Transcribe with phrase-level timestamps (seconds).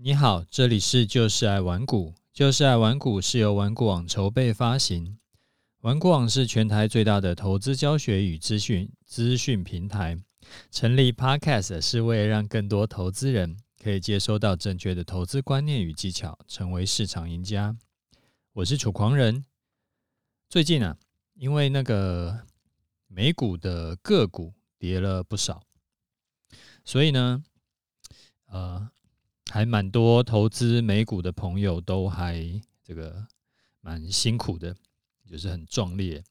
[0.00, 2.14] 你好，这里是就是爱玩股。
[2.32, 5.18] 就是爱玩股是由玩股网筹备发行。
[5.80, 10.16] 玩股网是全台最大的投资教学与资讯资讯平台。
[10.70, 17.76] 成立 Podcast 是为了让更多投资人可以接收到正确的投资观念与技巧，成为市场赢家。
[18.52, 19.44] 我是楚狂人。
[20.48, 20.96] 最近啊，
[21.34, 22.46] 因为那个
[23.08, 25.64] 美股的个股跌了不少，
[26.84, 27.42] 所以呢，
[28.46, 28.88] 呃。
[29.50, 33.26] 还蛮多投资美股的朋友都还这个
[33.80, 34.76] 蛮辛苦的，
[35.26, 36.22] 就是很壮烈。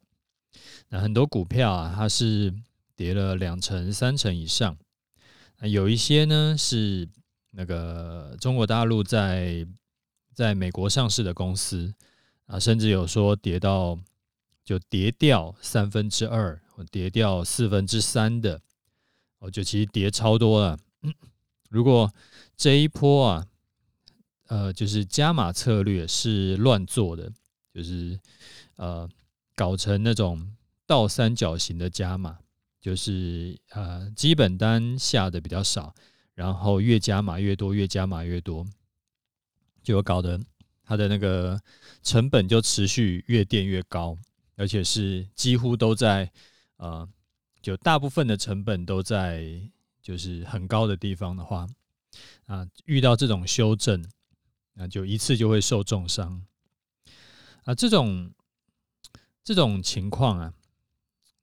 [0.89, 2.53] 那很多股票啊，它是
[2.95, 4.77] 跌了两成、三成以上。
[5.59, 7.07] 那有一些呢是
[7.51, 9.67] 那个中国大陆在
[10.33, 11.93] 在美国上市的公司
[12.45, 13.99] 啊，甚至有说跌到
[14.63, 18.61] 就跌掉三分之二或跌掉四分之三的，
[19.39, 20.77] 哦，就其实跌超多了。
[21.69, 22.13] 如果
[22.55, 23.47] 这一波啊，
[24.47, 27.31] 呃，就是加码策略是乱做的，
[27.73, 28.19] 就是
[28.77, 29.09] 呃，
[29.55, 32.39] 搞成那种倒三角形的加码，
[32.79, 35.93] 就是呃，基本单下的比较少，
[36.33, 38.65] 然后越加码越多，越加码越多，
[39.83, 40.39] 就搞得
[40.83, 41.61] 它的那个
[42.01, 44.17] 成本就持续越垫越高，
[44.55, 46.31] 而且是几乎都在
[46.77, 47.07] 呃，
[47.61, 49.61] 就大部分的成本都在
[50.07, 51.67] 就是很高的地方的话。
[52.45, 54.09] 啊，遇到这种修正，
[54.71, 56.47] 那就一次就会受重伤。
[57.65, 58.31] 啊，这种
[59.43, 60.53] 这种情况啊，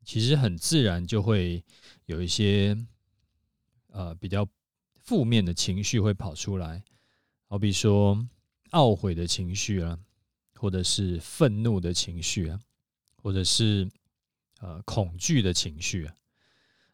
[0.02, 1.62] 其实很自然就会
[2.06, 2.74] 有一些
[3.88, 4.48] 呃比较
[4.96, 6.82] 负面的情绪会跑出来，
[7.48, 8.26] 好比说
[8.70, 9.98] 懊悔的情绪啊，
[10.54, 12.58] 或者是愤怒的情绪啊，
[13.22, 13.86] 或者是
[14.60, 16.14] 呃恐惧的情绪啊，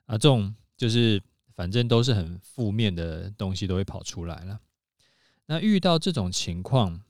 [0.07, 1.23] 啊，这种就是。
[1.55, 4.61] 反正都是很负面的东西都会跑出来了。
[5.47, 7.01] 那遇到这种情况，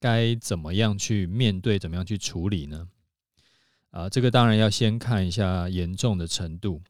[0.00, 1.78] 该怎么样去面对？
[1.78, 2.88] 怎么样去处理呢？
[3.90, 6.82] 啊，这个当然要先看一下严重的程度。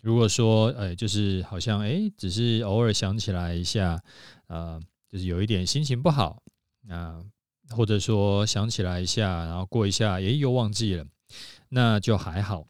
[0.00, 4.02] 如果说，呃，就是好像，哎，只是偶尔想起来一下，
[4.48, 6.42] 啊，就是有一点心情不好，
[6.88, 7.24] 啊，
[7.70, 11.06] 或者说想起来一下，然后过一下，哎，又忘记了，
[11.68, 12.66] 那就还好。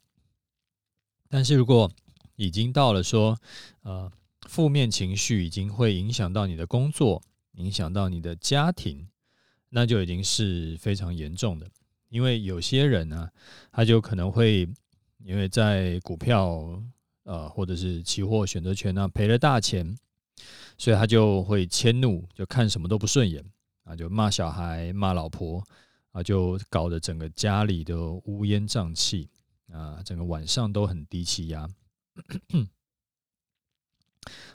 [1.27, 1.91] 但是如果
[2.35, 3.37] 已经到了说，
[3.83, 4.11] 呃，
[4.47, 7.21] 负面情绪已经会影响到你的工作，
[7.53, 9.07] 影响到你的家庭，
[9.69, 11.69] 那就已经是非常严重的。
[12.09, 13.29] 因为有些人呢，
[13.71, 14.67] 他就可能会
[15.23, 16.81] 因为在股票，
[17.23, 19.97] 呃，或者是期货选择权呢赔了大钱，
[20.77, 23.43] 所以他就会迁怒，就看什么都不顺眼
[23.83, 25.63] 啊，就骂小孩、骂老婆
[26.11, 29.29] 啊，就搞得整个家里都乌烟瘴气
[29.71, 31.67] 啊，整个晚上都很低气压。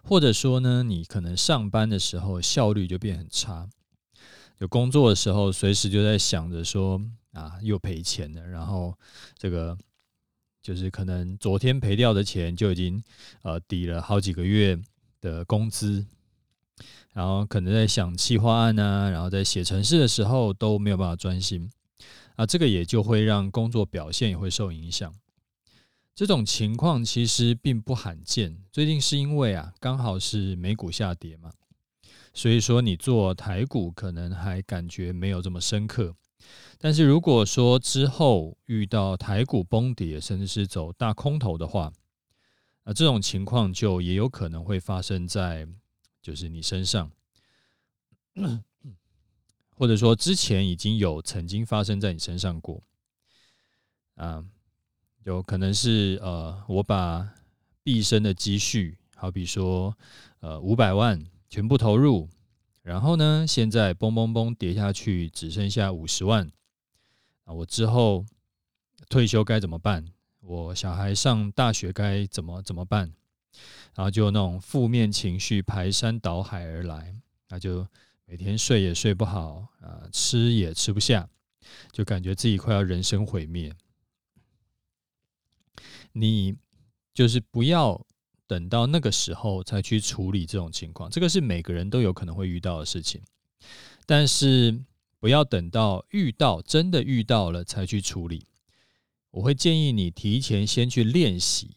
[0.03, 3.69] 或者说呢，你可能上班的时候效率就变很差，
[4.59, 7.01] 就工作的时候随时就在想着说
[7.33, 8.97] 啊，又赔钱了，然后
[9.37, 9.77] 这个
[10.63, 13.03] 就是可能昨天赔掉的钱就已经
[13.43, 14.81] 呃抵了好几个月
[15.21, 16.07] 的工资，
[17.13, 21.71] 然后可能在想企划案啊，然后在写程式的时候都没有办法专心。
[22.37, 25.13] 啊，这个也就会让工作表现也会受影响。
[26.19, 28.61] 这种情况其实并不罕见。
[28.73, 31.53] 最近是因为啊，刚好是美股下跌嘛，
[32.35, 36.17] 所以说你做台股可能还感觉没有这么深刻。
[36.77, 41.93] 但是如果说之后遇到台股崩跌，甚至是走大空头的话，
[42.83, 45.69] 啊，这种情况就也有可能会发生在
[46.21, 47.13] 就是你身上，
[49.71, 52.83] 或者说之前已经有曾经发生在你身上过，
[54.17, 54.45] 啊。
[55.25, 57.29] 有可能是呃，我把
[57.83, 59.97] 毕生的积蓄，好比说
[60.41, 62.29] 呃五百万全部投入，
[62.83, 66.51] 然后呢，现在嘣嘣嘣跌下去，只剩下五十万
[67.45, 67.53] 啊！
[67.53, 68.25] 我之后
[69.09, 70.07] 退休该怎么办？
[70.41, 73.13] 我小孩上大学该怎么怎么办？
[73.95, 77.15] 然后就那种负面情绪排山倒海而来，
[77.49, 77.87] 那就
[78.25, 81.29] 每天睡也睡不好啊，吃也吃不下，
[81.93, 83.75] 就感觉自己快要人生毁灭。
[86.21, 86.57] 你
[87.15, 88.05] 就是不要
[88.47, 93.21] 等到那个时候才去处理这种情况，这个是每个人都有可能会遇到的事情。
[94.07, 94.81] 但是
[95.21, 98.47] 不要等到遇到真的遇到了才去处理。
[99.31, 101.71] 我会建议你提前先去练习，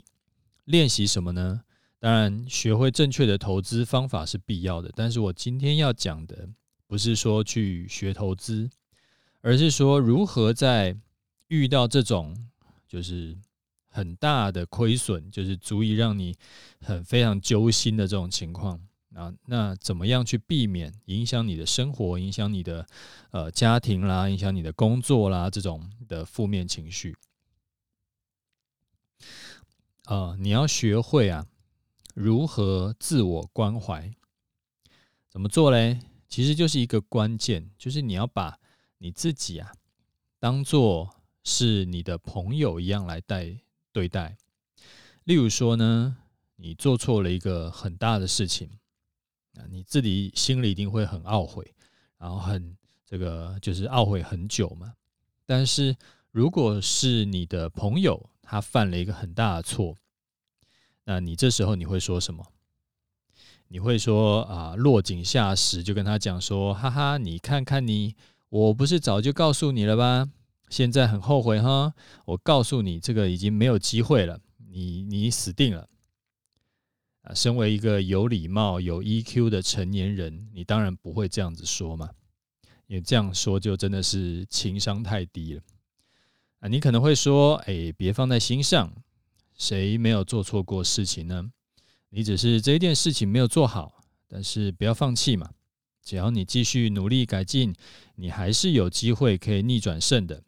[0.66, 1.62] 练习什么呢？
[2.00, 4.92] 当然，学会正确的投资方法是必要的。
[4.96, 6.50] 但是我今天要讲的
[6.88, 8.70] 不是说去学投资，
[9.42, 10.98] 而是说如何在
[11.48, 12.36] 遇到这种
[12.88, 13.38] 就是。
[13.92, 16.36] 很大的亏损，就是足以让你
[16.80, 18.80] 很非常揪心的这种情况，
[19.14, 22.88] 啊，那怎么样去避免影响你的生活、影响你的
[23.32, 27.16] 呃家庭啦、影响你的工作啦这种的负面情绪？
[30.06, 31.46] 呃，你要学会啊，
[32.16, 34.14] 如何自我关怀？
[35.30, 36.00] 怎么做嘞？
[36.30, 38.58] 其实就是一个关键，就是你要把
[39.00, 39.74] 你自己啊，
[40.40, 43.58] 当做是你的朋友一样来待
[43.92, 44.38] 对待。
[45.24, 46.18] 例如说呢，
[46.56, 48.70] 你做错了一个很大的事情。
[49.56, 51.76] 啊，你自己心里一定会很懊悔，
[52.18, 54.94] 然后很这个就是懊悔很久嘛。
[55.46, 55.94] 但是
[56.32, 59.98] 如果是你的朋友，他犯了一个很大的错，
[61.04, 62.54] 那你这时候你会说什么？
[63.68, 68.16] 你会说啊，落井下石，就跟他讲说，哈哈，你看看你，
[68.48, 70.30] 我不是早就告诉你了吧？
[70.72, 74.40] 现在很后悔哈，我告诉你，这个已经没有机会了，
[74.70, 75.90] 你你死定了。
[77.24, 82.10] 啊，身为一个有礼貌、有 EQ 的成年人，你当然不会这样子说嘛，
[82.88, 85.62] 因为这样说就真的是情商太低了。
[86.62, 88.94] 啊，你可能会说，哎，别放在心上，
[89.58, 91.52] 谁没有做错过事情呢？
[92.12, 95.52] 你只是这一件事情没有做好，但是不要放弃嘛，
[96.02, 97.76] 只要你继续努力改进，
[98.16, 100.42] 你还是有机会可以逆转胜的。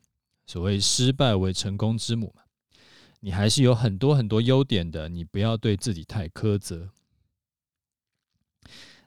[0.45, 2.44] 所谓失败为成功之母嘛。
[3.19, 6.90] 你还是有很多很多优点的，你不要对自己太苛责。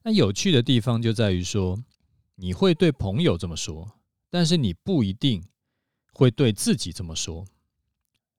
[0.03, 1.83] 那有趣的地方就在于说，
[2.37, 3.99] 你会对朋友这么说，
[4.31, 5.45] 但是你不一定
[6.13, 7.45] 会对自己这么说。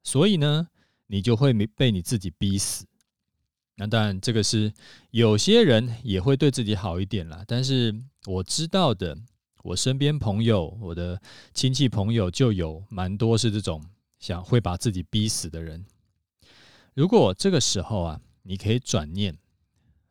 [0.04, 0.70] 所以呢，
[1.08, 2.86] 你就会没被你自己逼死。
[3.76, 4.74] 那当然，这个是
[5.12, 7.44] 有些人也会对自己好一点啦。
[7.46, 7.94] 但是
[8.26, 9.16] 我知道的，
[9.68, 11.22] 我身边朋友、我的
[11.54, 13.84] 亲戚朋友就有蛮多是这种。
[14.20, 15.86] 想会把自己逼死的人，
[16.96, 19.38] 如果这个时候啊，你可以转念，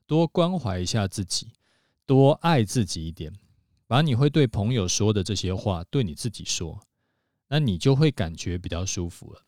[0.07, 1.49] 多关怀一下自己，
[2.07, 3.33] 多爱自己一点，
[3.89, 6.81] 把你会对朋友说的这些话对你自己说，
[7.49, 9.43] 那你就会感觉比较舒服了。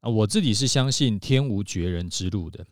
[0.00, 2.66] 啊，我自己是相信天无绝人之路的，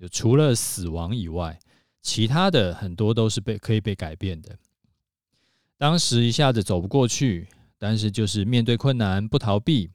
[0.00, 1.60] 就除了死亡以外，
[2.02, 4.58] 其他的很多都是被可以被改变的。
[5.78, 7.48] 当时一下子走不过去。
[7.80, 9.92] 但是，就是面对困难不逃避，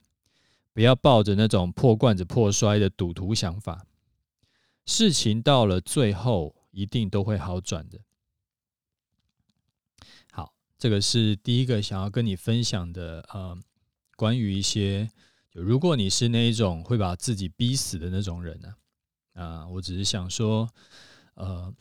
[0.72, 3.86] 不要抱着那种破罐子破摔的赌徒想法。
[4.86, 8.00] 事情到了最后，一定都会好转的。
[10.32, 13.60] 好，这个是第一个想要跟你分享的，呃，
[14.16, 15.12] 关于一些，
[15.52, 18.74] 如果你是那一种会把自己逼死的那种人呢，
[19.34, 20.70] 啊，啊，我只是想说，
[21.34, 21.74] 呃，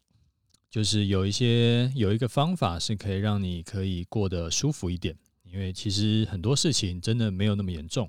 [0.72, 5.14] 就是有一些有一个方法是可以让你可以过得舒服一点。
[5.44, 8.08] 因为其实很多事情真的没有那么严重。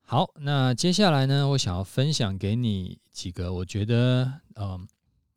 [0.00, 4.88] 好，那接下来呢，我想要分享给你几个我觉得嗯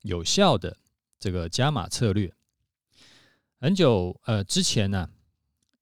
[0.02, 0.75] 有效的
[1.19, 2.34] 这个加码策略。
[3.60, 5.08] 很久呃之前呢，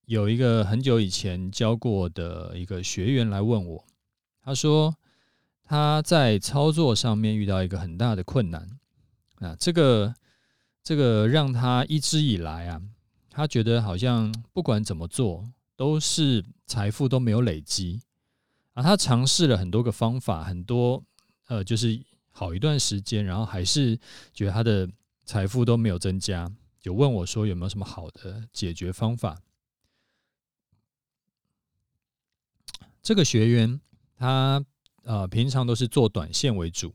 [0.08, 3.86] 有一个很久以前教过的一个学员来问我，
[4.44, 4.94] 他说
[5.64, 8.68] 他在操作上面遇到一个很大的困难
[9.40, 10.14] 啊，这个
[10.84, 12.82] 这个让他一直以来啊。
[13.30, 18.02] 他觉得好像不管怎么做，都是财富都没有累积
[18.74, 18.84] 啊。
[18.84, 21.02] 他尝试了很多个方法，很多
[21.48, 23.98] 呃，就是好一段时间，然后还是
[24.34, 24.90] 觉得他的
[25.24, 26.52] 财富都没有增加，
[26.82, 29.42] 就问我说有没有什么好的解决方法。
[33.02, 33.80] 这个学员
[34.18, 34.64] 他
[35.04, 36.94] 呃平常都是做短线为主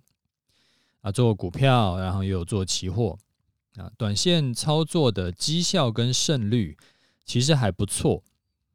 [1.05, 3.19] 啊，做股票，然后也有做期货。
[3.77, 6.79] 啊，短线操作的绩效跟胜率
[7.27, 8.23] 其实还不错，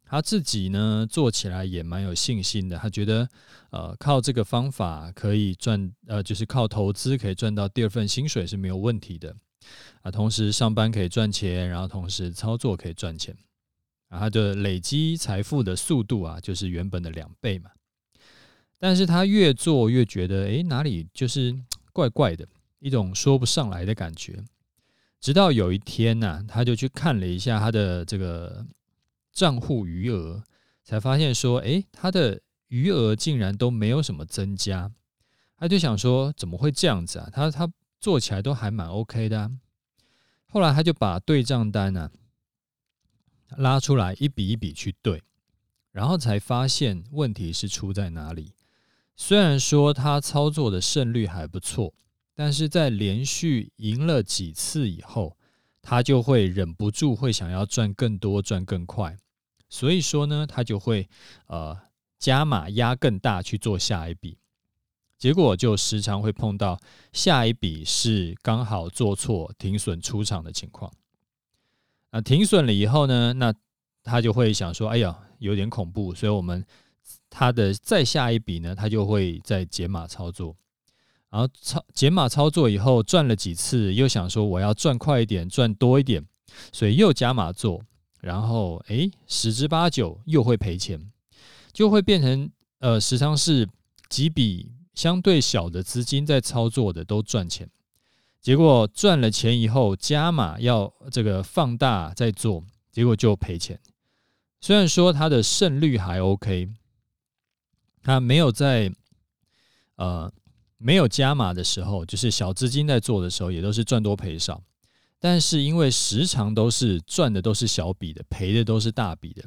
[0.05, 2.77] 他自己呢做起来也蛮有信心的。
[2.77, 3.27] 他觉得，
[3.71, 9.35] 呃，靠这个方法可以赚，呃，就是靠投资可以赚到第二份薪水是没有问题的。
[10.03, 13.35] 啊，同时上班可以赚钱，然后同时操作可以赚钱，
[14.09, 17.71] 啊，他的累积财富的速度啊，就是原本的两倍嘛。
[18.77, 21.53] 但是他越做越觉得，诶，哪里就是
[21.99, 22.47] 怪怪的，
[22.79, 24.41] 一种说不上来的感觉。
[25.19, 28.65] 直到有一天呐、啊，他就去看了一下他的这个
[29.33, 30.41] 账户余额，
[30.85, 32.39] 才发现说，诶，他的
[32.69, 34.89] 余额竟然都没有什么增加。
[35.57, 37.29] 他就想说，怎么会这样子啊？
[37.33, 39.51] 他他做起来都还蛮 OK 的啊。
[40.47, 42.09] 后来他就把对账单呢、
[43.57, 45.21] 拉出来一笔一笔去对，
[45.91, 48.53] 然后才发现问题是出在哪里。
[49.21, 51.93] 虽然说他操作的胜率还不错。
[52.33, 55.35] 但是在连续赢了几次以后，
[55.81, 59.17] 他就会忍不住会想要赚更多、赚更快，
[59.67, 61.09] 所以说呢，他就会
[61.47, 61.77] 呃
[62.17, 64.37] 加码压更大去做下一笔。
[65.17, 66.79] 结果就时常会碰到
[67.11, 70.89] 下一笔是刚好做错停损出场的情况。
[72.11, 73.53] 那停损了以后呢，那
[74.01, 76.65] 他就会想说：“哎呀，有点恐怖。”所以，我们
[77.29, 80.55] 他的再下一笔呢，他就会再减码操作。
[81.29, 86.25] 然后操减码操作以后赚了几次，又想说我要赚快一点，赚多一点，
[86.71, 87.81] 所以又加码做。
[88.19, 91.11] 然后诶，十之八九又会赔钱，
[91.71, 92.49] 就会变成
[92.79, 93.67] 呃，时常是
[94.09, 94.71] 几笔。
[94.95, 97.69] 相对小的资金在操作的都赚钱，
[98.41, 103.79] 结果赚了钱以后加码要这个放大再做，结果就赔钱。
[104.59, 106.67] 虽然说它的胜率还 OK，
[108.09, 108.91] 他没有在
[109.95, 110.31] 呃
[110.77, 114.63] 没有加码的时候，就是小资金在做的时候，也都是赚多赔少。
[115.19, 119.43] 但是因为时常都是赚的都是小笔的，赔的都是大笔的，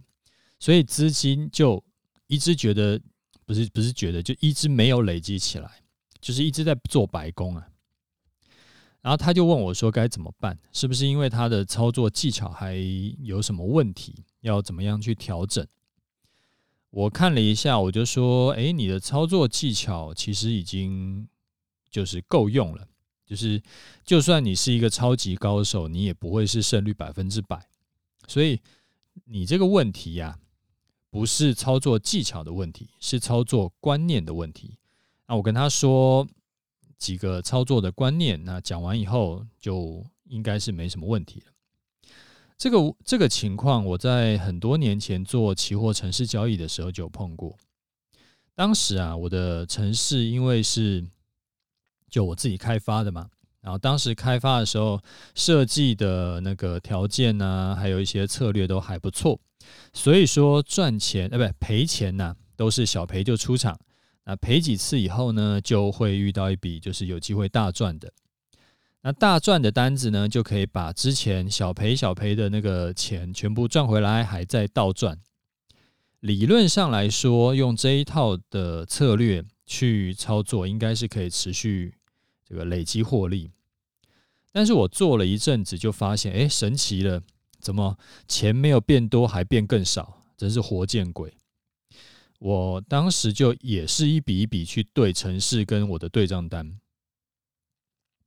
[0.59, 1.83] 所以资金就
[2.26, 3.00] 一直觉得。
[3.45, 5.69] 不是不是觉得就一直没有累积起来，
[6.21, 7.69] 就是一直在做白工啊。
[9.02, 10.57] 然后他就问我说该怎么办？
[10.73, 12.76] 是不是因为他的操作技巧还
[13.19, 14.25] 有什么问题？
[14.42, 15.66] 要怎么样去调整？
[16.92, 21.28] 我看了一下，我就说：哎，你的操作技巧其实已经
[21.90, 22.87] 就是够用了。
[23.26, 23.61] 就是
[24.04, 27.68] 就算你是一个超级高手，你也不会是胜率百分之百。
[28.28, 28.61] 所以
[29.25, 30.38] 你这个问题呀。
[31.12, 34.78] 不是操作技巧的问题，是操作观念的问题。
[35.26, 36.26] 那我跟他说
[36.96, 41.51] 几个操作的观念，那讲完以后就应该是没什么问题了。
[42.56, 47.56] 这个这个情况，我在很多年前做期货城市交易的时候就碰过。
[48.54, 51.04] 当时啊，我的城市因为是
[52.11, 53.28] 就我自己开发的嘛，
[53.61, 55.00] 然后当时开发的时候
[55.35, 59.40] 设计的那个条件呢，还有一些策略都还不错。
[59.92, 63.78] 所以说赚钱，呃，不赔钱呐，都是小赔就出场。
[64.25, 68.12] 那赔几次以后呢，就会遇到一笔就是有机会大赚的。
[69.02, 75.18] 那大赚的单子呢，就可以把之前小赔小赔的那个钱全部赚回来，还在倒赚。
[76.21, 81.94] 理论上来说，用这一套的策略去操作，应该是可以持续
[82.49, 83.50] 这个累积获利。
[84.52, 87.21] 但是我做了一阵子，就发现，哎，神奇了。
[87.59, 90.21] 怎么钱没有变多，还变更少？
[90.37, 91.32] 真是活见鬼！
[92.40, 96.76] 我当时就也是一笔一笔去对城市跟我的对账单，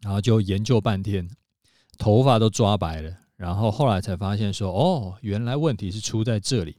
[0.06, 1.28] 然后就研究半天，
[1.98, 3.12] 头发都抓白了。
[3.36, 6.78] 然后后来才发现说，哦，原来问题是出在这里。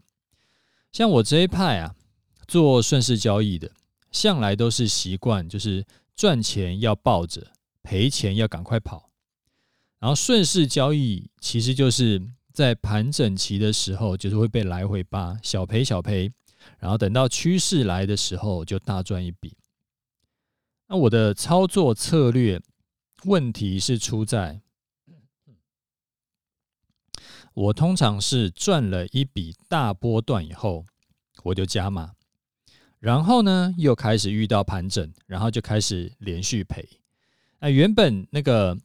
[0.92, 1.96] 像我这一派啊，
[2.46, 3.68] 做顺势交易的，
[4.12, 7.48] 向来都是习惯，就是赚钱要抱着，
[7.82, 9.10] 赔钱要赶快跑。
[9.98, 12.22] 然后顺势交易其实就是。
[12.56, 16.32] 在盘整期的时候，就是会被来回扒，小赔小赔，
[16.78, 19.54] 然后等到趋势来的时候，就大赚一笔。
[20.88, 22.58] 那我的操作策略
[23.24, 24.60] 问题是出在，
[27.54, 30.84] 我通常是赚了一笔大波段以后，
[31.42, 32.12] 我就加码，
[32.98, 36.88] 然后呢，又开始遇到盘整，然后就开始连续赔。
[37.60, 38.76] 那原本那个。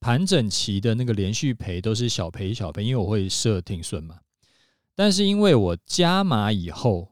[0.00, 4.18] 盘整期的那个连续赔都是小赔小赔，因为我会设停损嘛。
[4.94, 7.10] 但是因为我加码以后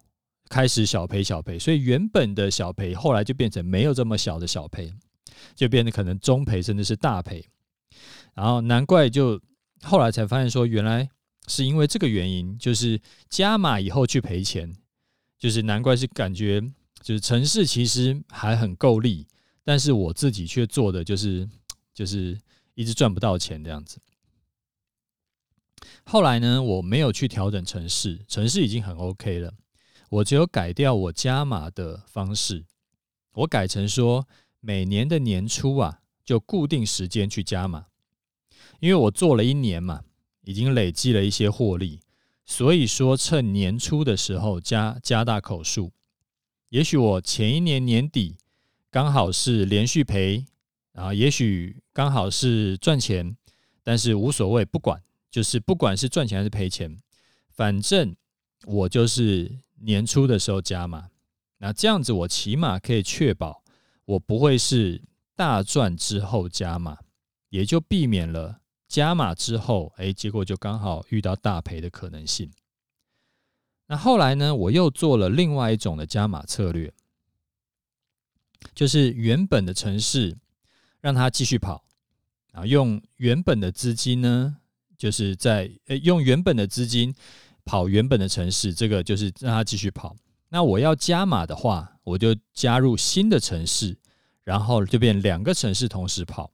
[0.50, 4.92] 开始小赔小赔，所以原本的小赔后来就变成没有这么小的小赔，
[5.54, 7.44] 就变得可能中赔甚至是大赔。
[8.34, 9.40] 然后难怪就
[9.82, 11.08] 后来才发现说，原来
[11.48, 14.74] 是因为这个原因，就是加码以后去赔钱，
[15.38, 16.60] 就是难怪是感觉
[17.02, 19.26] 就是城市其实还很够力，
[19.64, 21.48] 但是我自己却做的就是
[21.94, 22.38] 就是。
[22.74, 24.00] 一直赚不到钱这样子。
[26.04, 29.52] 后来呢，我没有去调整城市，城市已经很 OK 了。
[30.08, 32.64] 我只有改掉我加码的方式，
[33.34, 34.26] 我改成说
[34.62, 37.88] 每年的年初啊，就固定时间去加码。
[38.80, 40.04] 因为我做了一年嘛，
[40.44, 42.00] 已经累积了一些获利，
[42.46, 45.92] 所以说趁年初的时候加加大口数。
[46.70, 48.38] 也许我前一年年底
[48.90, 50.46] 刚好是连续赔。
[50.94, 53.34] 啊，也许刚好是赚钱，
[53.82, 56.98] 但是无所谓，不管，就是不管是赚钱还是赔钱，
[57.48, 58.14] 反正
[58.66, 61.08] 我就是年初的时候加码，
[61.60, 63.61] 那这样子我起码可以确保
[64.04, 65.02] 我不会是
[65.34, 66.98] 大赚之后加码，
[67.48, 72.50] 也就避免了加码之后，哎，结果就刚好遇到大赔的可能性。
[73.86, 76.92] 那后来呢，我又做了另外一种的加码策略，
[78.74, 80.38] 就是原本的城市。
[81.02, 81.84] 让它继续跑，
[82.52, 84.56] 啊，用原本的资金呢，
[84.96, 87.12] 就是在诶用原本的资金
[87.64, 90.14] 跑原本的城市，这个就是让它继续跑。
[90.50, 93.96] 那我要加码的话，我就加入新的城市，
[94.44, 96.50] 然后就变两个城市同时跑。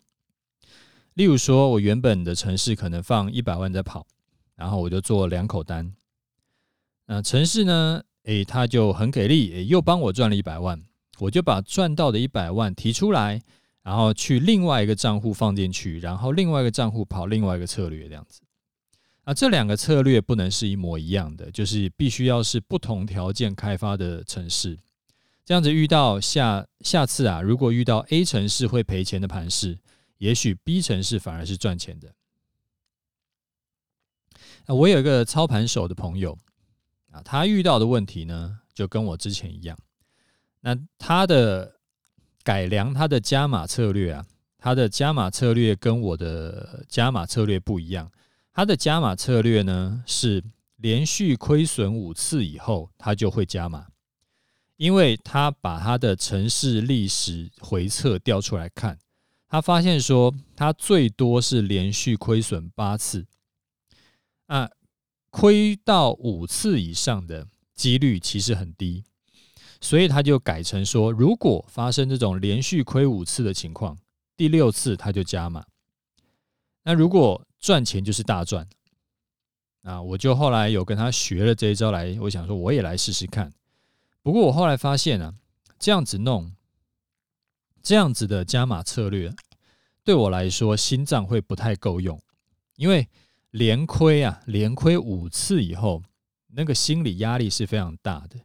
[1.15, 4.07] 例如说，我原本的城市可能放一百万在跑，
[4.55, 5.95] 然后我就做两口单。
[7.07, 8.03] 那城市呢？
[8.25, 10.83] 诶，他就很给力，又帮我赚了一百万。
[11.19, 13.41] 我就把赚到的一百万提出来，
[13.83, 18.43] 然后去另外一个账户放进去，然后另外一个账户跑另外一个策略，这样子。
[19.25, 24.79] 啊，这两个策略不能是一模一样的，就是必须要是不同条件开发的城市。
[25.49, 29.79] 这样子遇到下下次啊，如果遇到 A 城市会赔钱的盘势，
[30.19, 32.13] 也许 B 城市反而是赚钱的。
[34.67, 36.37] 我有一个操盘手的朋友
[37.11, 39.79] 啊，他遇到的问题呢，就跟我之前一样。
[40.61, 41.77] 那他的
[42.43, 44.27] 改良，他的加码策略啊，
[44.59, 48.13] 他的加码策略跟我的加码策略不一样。
[48.53, 50.45] 他的加码策略呢，是
[50.77, 53.87] 连续亏损五次以后，他就会加码，
[54.79, 58.97] 因为他把他的城市历史回测调出来看，
[59.49, 63.27] 他发现说他最多是连续亏损八次，
[64.47, 64.71] 啊，
[65.31, 69.05] 亏到五次以上的几率其实很低。
[69.81, 73.99] 所以他就改成说，如果发生这种连续亏五次的情况，
[74.37, 75.65] 第六次他就加码。
[76.85, 78.69] 那如果赚钱就是大赚，
[79.83, 83.53] 啊，我就后来有跟他学了这一招来，我想说我也来试试看。
[84.23, 85.35] 不过我后来发现啊，
[85.79, 86.53] 这样子弄，
[87.83, 89.33] 这样子的加码策略，
[90.05, 92.21] 对我来说心脏会不太够用，
[92.77, 93.09] 因为
[93.51, 96.03] 连亏啊，连亏五次以后，
[96.49, 98.41] 那个心理压力是非常大的。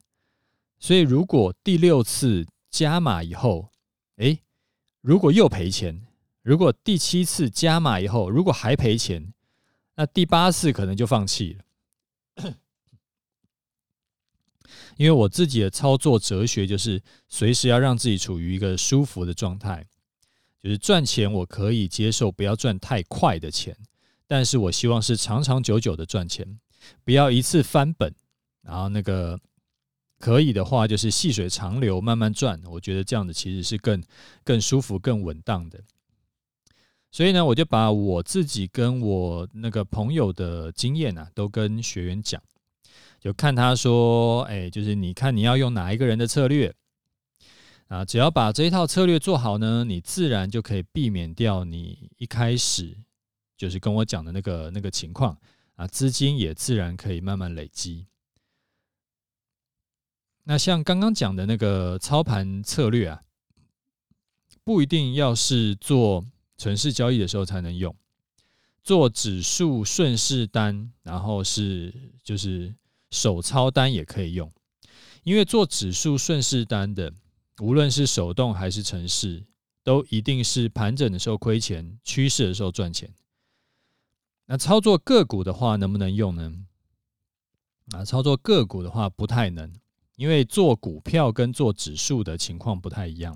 [0.79, 3.69] 所以，如果第六次加码以后，
[4.17, 4.39] 诶，
[5.01, 6.05] 如果又赔钱；
[6.41, 9.33] 如果第七次加码以后，如果还赔钱，
[9.95, 11.63] 那第八次可能就放弃了。
[14.97, 19.85] 因为我自己的操作哲学就是，随时要让自己处于一个舒服的状态，
[20.61, 23.77] 就是赚钱我可以接受，不要赚太快的钱，
[24.27, 26.59] 但是我希望是长长久久的赚钱，
[27.03, 28.13] 不要一次翻本，
[28.61, 29.39] 然后那个。
[30.19, 32.57] 可以的话，就是细水长流，慢慢赚。
[32.65, 34.01] 我觉得这样子其实是更
[34.45, 35.83] 更舒服、更稳当的。
[37.11, 42.41] 所以呢，我就把我自己跟我那个朋友的经验啊，都跟学员讲，
[43.23, 46.75] 就看他说，哎，就是你看你要用哪一个人的策略
[47.87, 48.03] 啊？
[48.03, 52.97] 只要把这一套策略做好呢，你自然就可以避免掉你一开始
[53.55, 55.37] 就是跟我讲的那个那个情况
[55.75, 58.07] 啊，资金也自然可以慢慢累积。
[60.43, 63.23] 那像刚刚讲的那个操盘策略啊，
[64.65, 66.25] 不一定要是做
[66.57, 67.95] 程式交易的时候才能用，
[68.83, 72.75] 做指数顺势单，然后是就是
[73.13, 74.51] 手操单也可以用，
[75.23, 77.13] 因为做指数顺势单的，
[77.61, 79.45] 无论是手动还是程式，
[79.83, 83.13] 都一定是盘整的时候亏钱，趋势的时候赚钱。
[84.47, 86.51] 那操作个股的话，能不能用呢？
[87.91, 89.71] 啊，操作个股的话不太能。
[90.15, 93.35] 因为做股票跟做指数的情况不太一样，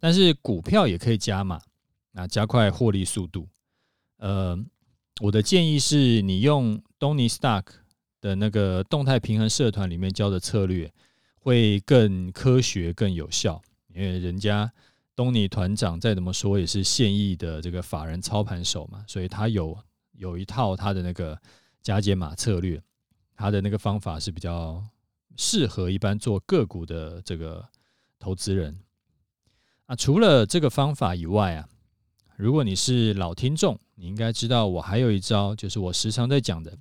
[0.00, 1.62] 但是股票也可以加码，
[2.14, 3.48] 啊，加快获利速度。
[4.16, 4.58] 呃，
[5.20, 7.66] 我的建议是你用 Tony Stark
[8.24, 10.90] 的那个动态平衡社团里面教的策略，
[11.36, 13.60] 会更科学、更有效。
[13.88, 14.72] 因为人家
[15.14, 19.76] 东尼团长再怎么说也是现役的这个法人操盘手嘛，所以他有
[20.12, 21.38] 有一套他的那个
[21.82, 22.82] 加减码策略，
[23.36, 24.82] 他的那个方法是比较。
[25.36, 27.68] 适合一般做个股的这个
[28.20, 28.78] 投资人
[29.86, 31.68] 啊，除了这个方法以外啊，
[32.36, 36.78] 如果你是老听众，你应该知道我还有一招，就是我时常在讲的，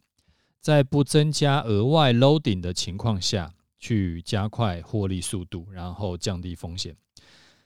[0.63, 6.95] 在不增加额外 loading 的情况下去加快获利速度，然后降低风险。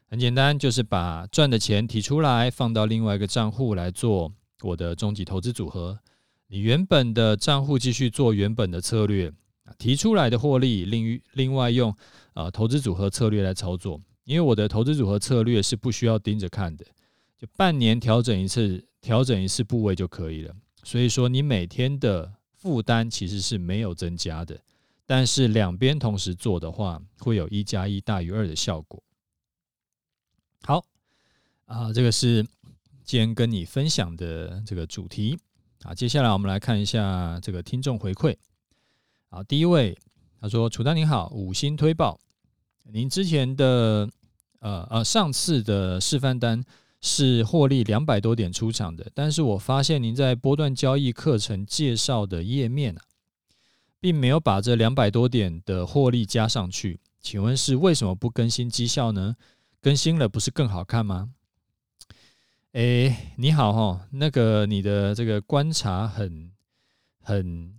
[0.10, 4.34] 很简单，就是把赚的钱提出来，放到另外一个账户来做
[4.64, 6.00] 我的终极投资组合。
[6.48, 9.32] 你原本的账户继续做原本的策略。
[9.78, 11.94] 提出来的获利，另另外用
[12.34, 16.86] 啊投资组合策略来操作，因为我的投资组合策略是不需要盯着看的，
[17.38, 20.56] 就半年调整一次，调整一次部位就可以了。
[20.84, 22.32] 所以说，你每天的
[22.68, 24.60] 负担其实是没有增加的，
[25.06, 29.02] 但是两边同时做的话，会有一加一大于二的效果。
[30.64, 30.84] 好
[31.64, 32.44] 啊，这个是
[33.06, 35.40] 今天跟你分享的这个主题
[35.84, 35.96] 啊。
[35.96, 38.36] 接下来我们来看一下这个听众回馈。
[39.30, 39.98] 好，第一位
[40.42, 42.20] 他说：“楚丹您好，五星推报，
[42.84, 44.10] 您之前的
[44.60, 46.62] 呃呃上次的示范单
[47.02, 53.02] 是获利两百多点出场的，但是我发现您在波段交易课程介绍的页面啊，
[54.00, 59.36] 并没有把这两百多点的获利加上去，请问是为什么不更新绩效呢？
[59.80, 61.30] 更新了不是更好看吗？
[62.74, 66.52] 哎，你好哈，那个你的这个观察很
[67.22, 67.74] 很，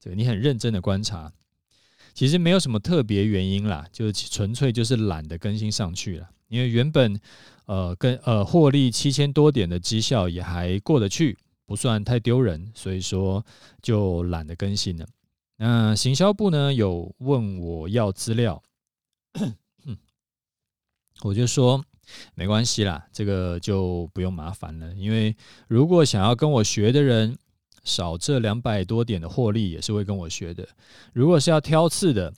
[0.00, 1.32] 这个你很认真的观察，
[2.14, 6.30] 其实没有什么特别原因啦，就是纯粹就是懒得更新上去了。
[6.48, 7.20] 因为原本
[7.68, 13.44] 呃跟呃获利七千多点的绩效也还过得去，不算太丢人，所以说
[13.82, 15.06] 就懒得更新了。
[15.58, 18.62] 那行销部呢有问我要资料，
[21.20, 21.84] 我就说
[22.34, 24.94] 没关系啦，这个就不用麻烦了。
[24.94, 27.36] 因为如果想要跟我学的人，
[27.84, 30.66] 少这两百多点的获利也是会跟我学的。
[31.12, 32.32] 如果是要挑刺的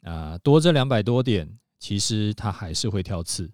[0.00, 3.50] 啊，多这两百多点，其实他还是会挑刺。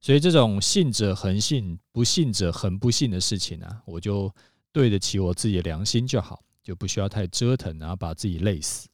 [0.00, 4.32] 所以这种信者恒信，不信者恒不信的事情啊，我就
[4.72, 6.42] 对得起我自己的良心就好。
[6.60, 8.86] 就不需要太折腾，然后把自己累死。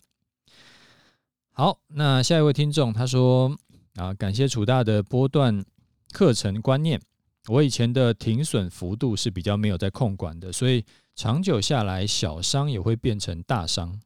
[1.50, 3.52] 好，那下一位听众他说
[3.96, 5.64] 啊，感谢楚大的波段
[6.12, 7.00] 课程观念。
[7.48, 10.84] 我以前的停损幅度是比较没有在控管的，所以
[11.16, 14.00] 长久下来，小伤也会变成大伤。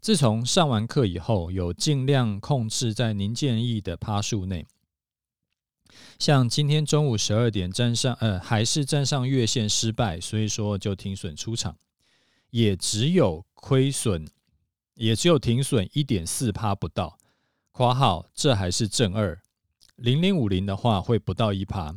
[0.00, 4.66] 自从上完课以后，有尽量控制在您建议的趴数内。
[6.18, 11.76] 像今天中午十二点站上，呃，还是站上月线失败，所以说就停损出场，
[12.48, 14.26] 也只有亏损，
[14.94, 17.18] 也只有停损一点四趴不到。
[17.70, 19.38] 括号这还是正二，
[19.96, 21.94] 零零五零的话会不到一趴。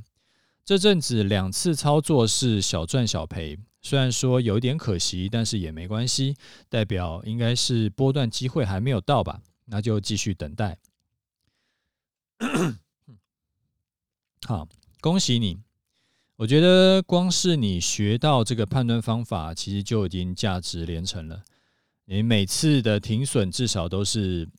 [0.66, 6.36] 这阵子两次操作是小赚小赔，虽然说有点可惜，但是也没关系，
[6.70, 9.42] 代表应该是波段机会还没有到吧？
[9.66, 10.78] 那就继续等待。
[14.46, 14.68] 好，
[15.02, 15.60] 恭喜你！
[16.38, 21.44] 我觉得光是你学到这个判断方法，其实就已经价值连城了。
[22.06, 24.50] 你每次的停损至少都是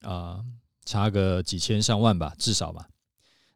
[0.00, 0.44] 啊、
[0.84, 2.88] 差个几千上万吧，至少吧。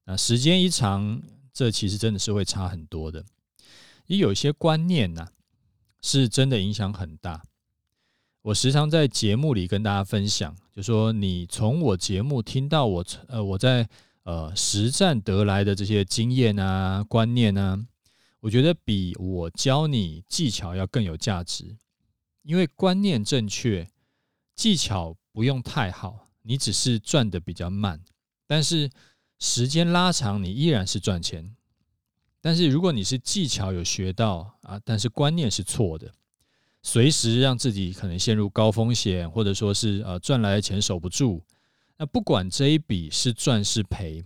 [0.04, 1.22] 那时间一长，
[1.52, 3.24] 这其实真的是会差很多的。
[4.06, 5.32] 也有一些观念呐、啊，
[6.02, 7.42] 是真的影响很大。
[8.42, 13.88] 我时常在节目里跟大家分享，就说你从我节目听到我，呃，我在。
[14.24, 17.78] 呃，实战得来的这些经验啊、观念啊，
[18.40, 21.76] 我觉得比我教你技巧要更有价值。
[22.40, 23.86] 因为观念正确，
[24.56, 28.02] 技巧不用太好，你只是赚的比较慢，
[28.46, 28.90] 但是
[29.38, 31.54] 时间拉长，你依然是赚钱。
[32.44, 36.12] 但是如果你是技巧有学到啊，但是观念是错的，
[36.82, 41.42] 随时让自己可能陷入高风险，或者说是呃赚来的钱守不住。
[41.96, 44.22] 那不管这一笔是赚是赔，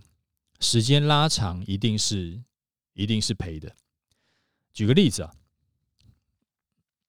[0.59, 2.43] 时间拉长一定是
[2.91, 3.73] 一定是赔的。
[4.73, 5.33] 举个例子啊，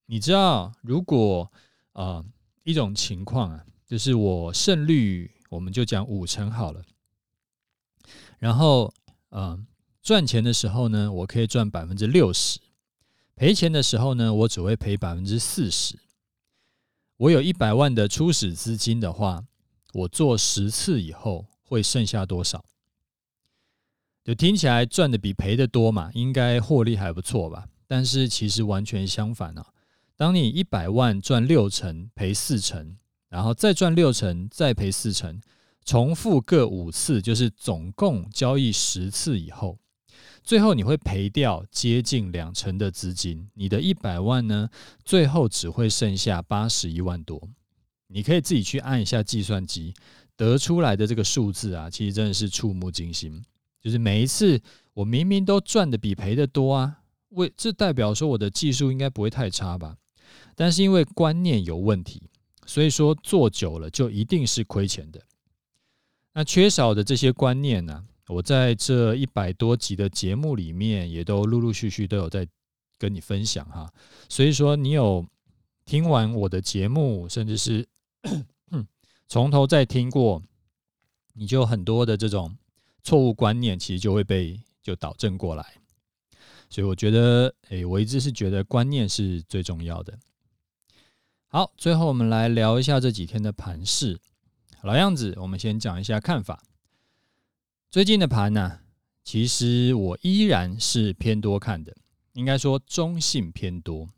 [0.07, 1.51] 你知道，如果
[1.91, 2.27] 啊、呃、
[2.63, 6.81] 一种情况啊，就是我胜率我们就讲五成好了，
[8.39, 8.95] 然后
[9.31, 9.67] 啊、呃、
[10.03, 12.59] 赚钱的时候呢，我可以赚百分之六十，
[13.37, 15.99] 赔钱的时候呢，我只会赔百分之四十。
[17.17, 19.45] 我有一百万的初始资金的话。
[19.93, 22.65] 我做十次以后会剩下多少？
[24.23, 27.67] 就听起来赚的比赔的多嘛，应该获利还不错吧？
[27.89, 29.67] 但是其实完全相反啊！
[30.15, 32.97] 当你一百万赚六成赔四成，
[33.29, 35.41] 然后再赚六成再赔四成，
[35.85, 39.81] 重复各五次，就是总共交易十次以后，
[40.43, 43.49] 最后你会赔掉接近两成的资金。
[43.55, 44.69] 你的一百万呢，
[45.05, 47.41] 最后只会剩下八十一万多。
[48.09, 49.95] 你可以自己去按一下计算机，
[50.37, 53.41] 得出来的这个数字啊，其实真的是触目惊心。
[53.81, 54.61] 就是每一次
[54.93, 56.99] 我明明都赚的比赔的多啊，
[57.31, 59.97] 为这代表说我的技术应该不会太差吧？
[60.57, 62.29] 但是因为观念有问题，
[62.67, 65.21] 所以说做久了就一定是亏钱的。
[66.35, 72.47] 那缺少的这些观念呢，我在这一百多集的节目里面也都陆陆续续都有在
[72.99, 73.93] 跟你分享哈。
[74.29, 75.27] 所以说你有
[75.85, 77.87] 听完我的节目，甚至是
[79.29, 80.43] 从头再听过，
[81.35, 82.57] 你就很多的这种
[83.03, 85.75] 错误观念，其实就会被就导正过来。
[86.69, 90.17] 所以我觉得，诶，我一直是觉得观念是最重要的。
[91.49, 94.21] 好，最后我们来聊一下这几天的盘势。
[94.83, 96.63] 老样子，我们先讲一下看法。
[97.91, 98.79] 最近的盘呢，
[99.25, 101.97] 其实我依然是偏多看的，
[102.35, 104.09] 应该说中性偏多。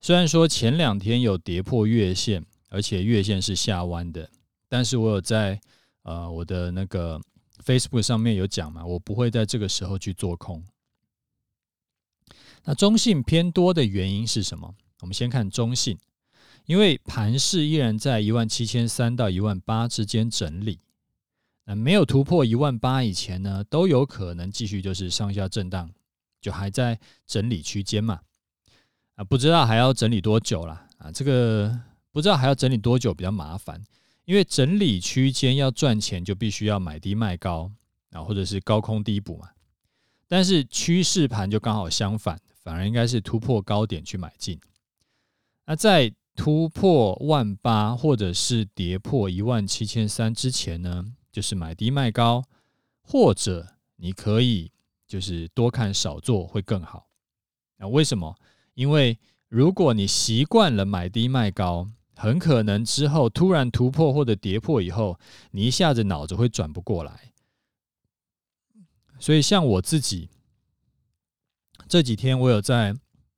[0.00, 2.44] 虽然说前两天有跌破月线。
[2.74, 4.30] 而且月线是下弯的，
[4.66, 5.60] 但是我有在
[6.04, 7.20] 呃我的那个
[7.62, 10.64] Facebook 上面有讲嘛，我不会在这个时候去做空。
[12.64, 14.74] 那中性偏多的原因是什么？
[15.00, 15.98] 我们先看中性，
[16.64, 20.78] 因为盘势依然在一万七千三到一万八之间整理，
[21.64, 25.90] 那没有突破一万八以前呢，都有可能继续就是上下震荡，
[26.40, 28.20] 就还在整理区间嘛。
[29.14, 31.12] 啊，不知道还要整理多久了啊？
[31.12, 31.78] 这个
[32.10, 33.82] 不知道还要整理多久比较麻烦，
[34.24, 37.70] 因为整理区间要赚钱，就必须要买低卖高
[38.10, 39.50] 啊，或者是高空低补嘛。
[40.26, 44.58] 但是趋势盘就刚好相反，反而应该是突破高点去买进。
[45.66, 52.44] 那在突破万八或者是跌破一万七千三之前呢，就是买低卖高，
[53.00, 53.66] 或者
[53.96, 54.70] 你可以
[55.08, 57.08] 就是多看少做会更好。
[57.78, 58.36] 那为什么？
[58.74, 59.18] 因为
[59.48, 65.18] 如果你习惯了买低卖高，很可能之后突然突破或者跌破以后，
[65.50, 67.32] 你一下子脑子会转不过来。
[69.18, 70.28] 所以像我自己
[71.88, 72.94] 这几天，我有在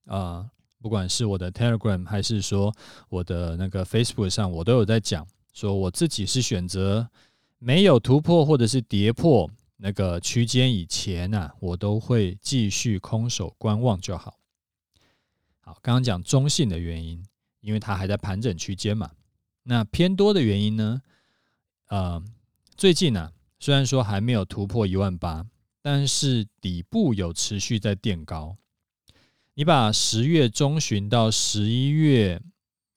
[0.06, 0.50] 啊。
[0.82, 2.70] 不管是我的 Telegram 还是说
[3.08, 7.08] 我的那个 Facebook 上，我都有在讲，说我自己是选择
[7.64, 14.38] 没有突破或者是跌破那个区间以前呢、我都会继续空手观望就好。
[15.60, 17.24] 好，刚刚讲中性的原因，
[17.62, 19.10] 因为它还在盘整区间嘛。
[19.62, 21.00] 那偏多的原因呢？
[21.86, 22.22] 呃，
[22.76, 25.46] 最近呢、虽然说还没有突破一万八，
[25.80, 28.58] 但是底部有持续在垫高。
[29.54, 32.42] 你把十月中旬到十一月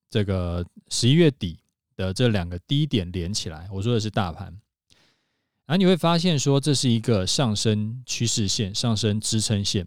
[0.10, 1.58] 这个十一月底
[1.98, 4.46] 的这两个低点连起来，我说的是大盘，
[5.66, 9.86] 然后你会发现说这是一个上升趋势线、上升支撑线。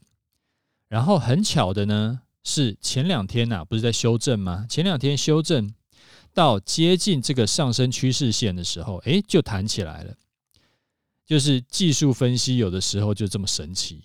[0.88, 4.66] 然后很巧的呢，是前两天呐，不是在修正吗？
[4.68, 5.72] 前两天修正
[6.34, 10.16] 到接近这个上升趋势线的时候，诶，就弹起来了。
[11.24, 14.02] 就是技术分析有的时候就这么神奇。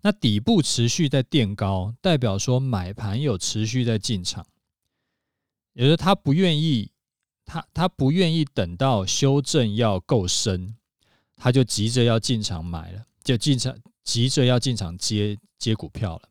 [0.00, 4.46] 那底部持续在垫高，代表说买盘有持续在进场，
[5.80, 6.90] 也就是他不愿意，
[7.46, 10.76] 他他不愿意等到修正要够深，
[11.36, 16.28] 他就急着要进场买了，就进场急着要进场接接股票了。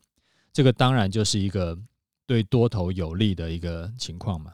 [0.54, 1.76] 这个当然就是一个
[2.28, 4.54] 对多头有利的一个情况嘛。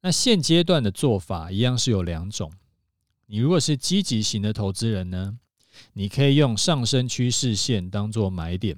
[0.00, 2.52] 那现阶段的做法一样是有两种，
[3.26, 5.38] 你如果是积极型的投资人呢，
[5.92, 8.76] 你可以用上升趋势线当做买点，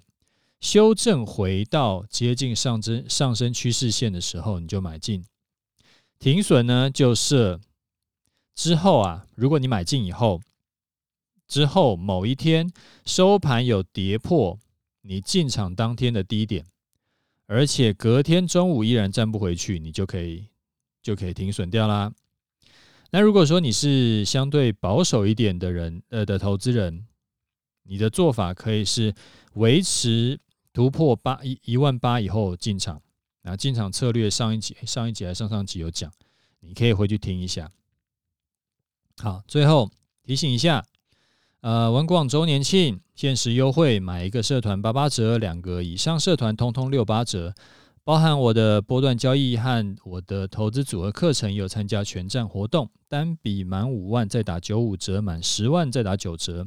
[0.61, 5.25] 修正回到接近上升上升趋势线的时候，你就买进。
[6.19, 7.61] 停损呢就是
[8.55, 10.41] 之后啊，如果你买进以后，
[11.47, 12.73] 之后某一天
[13.05, 14.59] 收盘有跌破
[15.03, 16.65] 你进场当天的低点，
[17.47, 20.47] 而且隔天中午依然站不回去，你就可以
[21.03, 22.11] 就可以停损掉啦。
[23.11, 27.07] 那如果说你是相对保守一点的人，呃的投资人，
[27.85, 29.15] 你的做法可以是
[29.53, 30.41] 维持
[30.77, 33.01] 突破八一一万八以后进场。
[33.41, 36.13] 那进场策略上一集上一集还上上集有讲，
[36.61, 37.71] 你可以回去听一下。
[39.17, 39.91] 好，最后
[40.23, 40.85] 提醒一下，
[41.63, 47.55] 呃，文广周年庆限时优惠，买一个社团八八折，两个以上社团通通六八折。
[48.05, 56.67] 包含我的波段交易和我的投资组合课程，有参加全站活动，单笔满五万再打九五折，满十万再打九折。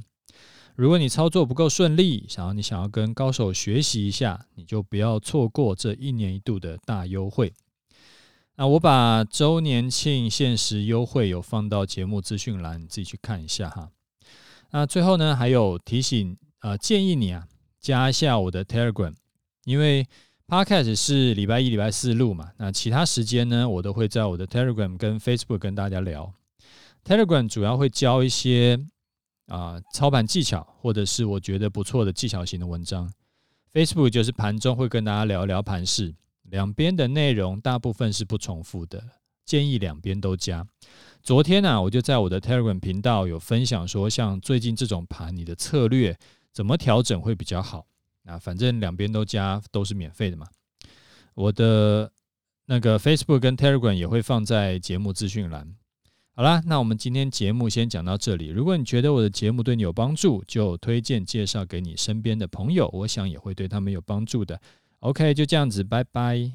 [0.80, 7.52] 如果你操作不够顺利，想要你想要跟高手学习一下，你就不要错过这一年一度的大优惠。
[8.56, 13.90] 那我把周年庆限时优惠有放到节目资讯栏，你自己去看一下哈。
[14.72, 17.46] 那最后呢，还有提醒，呃，建议你啊，
[17.82, 19.14] 加一下我的 Telegram，
[19.66, 20.08] 因为。
[20.48, 26.34] Podcast 是礼拜一、礼拜四录嘛，那其他时间呢，我都会在我的 Telegram 跟 Facebook 跟大家聊。
[27.06, 28.80] Telegram 主要会教一些
[29.50, 33.12] 啊、操盘技巧，或者是我觉得不错的技巧型的文章。
[33.74, 39.04] Facebook 就是盘中会跟大家聊聊盘势，两边的内容大部分是不重复的，
[39.46, 40.66] 建议两边都加。
[41.22, 46.18] 昨天呢、我就在我的 Telegram 频道有分享说，像最近这种盘，你的策略
[46.54, 47.86] 怎么调整会比较好。
[48.26, 50.48] 啊，反正两边都加都是免费的嘛。
[51.34, 52.12] 我的
[52.66, 55.76] 那个 Facebook 跟 Telegram 也会放在节目资讯栏。
[56.40, 58.48] 好啦，那我们今天节目先讲到这里。
[58.48, 64.58] 如果你觉得我的节目对你有帮助，就推荐介绍给你身边的朋友，我想也会对他们有帮助的。
[65.02, 66.50] OK，就这样子，拜拜。